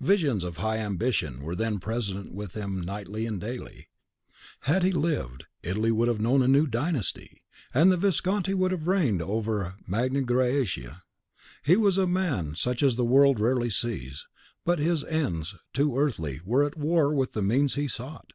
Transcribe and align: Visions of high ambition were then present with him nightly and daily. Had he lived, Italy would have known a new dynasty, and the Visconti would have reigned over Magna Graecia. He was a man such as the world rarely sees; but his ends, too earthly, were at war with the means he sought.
Visions 0.00 0.44
of 0.44 0.58
high 0.58 0.76
ambition 0.78 1.42
were 1.42 1.56
then 1.56 1.80
present 1.80 2.32
with 2.32 2.54
him 2.54 2.80
nightly 2.80 3.26
and 3.26 3.40
daily. 3.40 3.88
Had 4.60 4.84
he 4.84 4.92
lived, 4.92 5.46
Italy 5.64 5.90
would 5.90 6.06
have 6.06 6.20
known 6.20 6.44
a 6.44 6.46
new 6.46 6.64
dynasty, 6.68 7.42
and 7.74 7.90
the 7.90 7.96
Visconti 7.96 8.54
would 8.54 8.70
have 8.70 8.86
reigned 8.86 9.20
over 9.20 9.74
Magna 9.84 10.20
Graecia. 10.22 11.02
He 11.64 11.74
was 11.74 11.98
a 11.98 12.06
man 12.06 12.54
such 12.54 12.84
as 12.84 12.94
the 12.94 13.04
world 13.04 13.40
rarely 13.40 13.68
sees; 13.68 14.24
but 14.64 14.78
his 14.78 15.02
ends, 15.02 15.56
too 15.72 15.98
earthly, 15.98 16.40
were 16.44 16.62
at 16.62 16.78
war 16.78 17.12
with 17.12 17.32
the 17.32 17.42
means 17.42 17.74
he 17.74 17.88
sought. 17.88 18.32